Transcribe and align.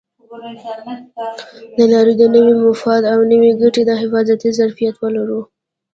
د 1.77 1.79
نړۍ 1.93 2.13
د 2.17 2.23
نوي 2.35 2.55
مفاد 2.65 3.03
او 3.13 3.19
نوې 3.31 3.51
ګټې 3.61 3.81
د 3.85 3.91
حفاظت 4.01 4.39
ظرفیت 4.59 4.95
ولرو. 4.97 5.41